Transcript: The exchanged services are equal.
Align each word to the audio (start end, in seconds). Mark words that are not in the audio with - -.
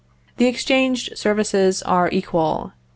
The 0.37 0.47
exchanged 0.47 1.15
services 1.15 1.83
are 1.83 2.09
equal. 2.11 2.73